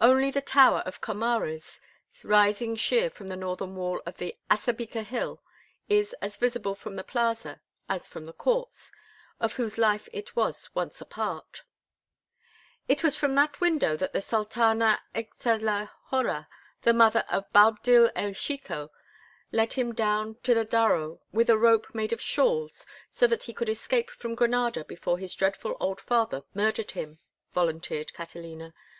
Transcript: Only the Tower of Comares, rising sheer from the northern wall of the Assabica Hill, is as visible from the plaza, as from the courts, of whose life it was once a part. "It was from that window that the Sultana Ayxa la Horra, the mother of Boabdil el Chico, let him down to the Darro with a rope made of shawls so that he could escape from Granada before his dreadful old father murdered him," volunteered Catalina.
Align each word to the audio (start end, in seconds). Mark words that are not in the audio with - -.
Only 0.00 0.30
the 0.30 0.40
Tower 0.40 0.84
of 0.86 1.00
Comares, 1.00 1.80
rising 2.22 2.76
sheer 2.76 3.10
from 3.10 3.26
the 3.26 3.34
northern 3.36 3.74
wall 3.74 4.00
of 4.06 4.18
the 4.18 4.36
Assabica 4.48 5.02
Hill, 5.04 5.42
is 5.88 6.14
as 6.22 6.36
visible 6.36 6.76
from 6.76 6.94
the 6.94 7.02
plaza, 7.02 7.60
as 7.88 8.06
from 8.06 8.24
the 8.24 8.32
courts, 8.32 8.92
of 9.40 9.54
whose 9.54 9.76
life 9.76 10.08
it 10.12 10.36
was 10.36 10.72
once 10.76 11.00
a 11.00 11.04
part. 11.04 11.62
"It 12.86 13.02
was 13.02 13.16
from 13.16 13.34
that 13.34 13.60
window 13.60 13.96
that 13.96 14.12
the 14.12 14.20
Sultana 14.20 15.02
Ayxa 15.12 15.60
la 15.60 15.88
Horra, 16.12 16.46
the 16.82 16.92
mother 16.94 17.24
of 17.28 17.52
Boabdil 17.52 18.12
el 18.14 18.32
Chico, 18.32 18.92
let 19.50 19.72
him 19.72 19.92
down 19.92 20.36
to 20.44 20.54
the 20.54 20.64
Darro 20.64 21.18
with 21.32 21.50
a 21.50 21.58
rope 21.58 21.92
made 21.92 22.12
of 22.12 22.20
shawls 22.20 22.86
so 23.10 23.26
that 23.26 23.42
he 23.42 23.52
could 23.52 23.68
escape 23.68 24.08
from 24.08 24.36
Granada 24.36 24.84
before 24.84 25.18
his 25.18 25.34
dreadful 25.34 25.76
old 25.80 26.00
father 26.00 26.44
murdered 26.54 26.92
him," 26.92 27.18
volunteered 27.52 28.12
Catalina. 28.14 28.72